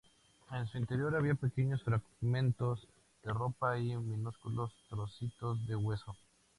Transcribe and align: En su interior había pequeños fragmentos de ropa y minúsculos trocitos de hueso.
En 0.51 0.65
su 0.65 0.79
interior 0.79 1.15
había 1.15 1.35
pequeños 1.35 1.83
fragmentos 1.83 2.87
de 3.23 3.31
ropa 3.31 3.77
y 3.77 3.95
minúsculos 3.95 4.71
trocitos 4.89 5.63
de 5.67 5.75
hueso. 5.75 6.15